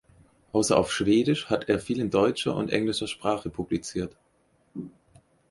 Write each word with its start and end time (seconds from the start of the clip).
Außer 0.51 0.77
auf 0.79 0.91
Schwedisch 0.91 1.51
hat 1.51 1.69
er 1.69 1.77
viel 1.77 1.99
in 1.99 2.09
deutscher 2.09 2.55
und 2.55 2.71
in 2.71 2.75
englischer 2.75 3.05
Sprache 3.05 3.51
publiziert. 3.51 4.17